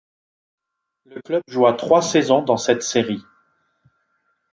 [1.05, 3.21] Le club joua trois saisons dans cette série.